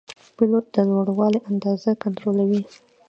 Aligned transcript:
پیلوټ 0.35 0.65
د 0.73 0.75
لوړوالي 0.89 1.39
اندازه 1.49 1.89
کنټرولوي. 2.03 2.61